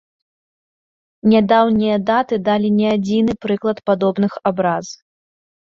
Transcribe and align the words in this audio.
Нядаўнія 1.33 1.95
даты 2.09 2.35
далі 2.49 2.69
не 2.81 2.87
адзіны 2.95 3.31
прыклад 3.47 3.77
падобных 3.93 4.31
абраз. 4.53 4.85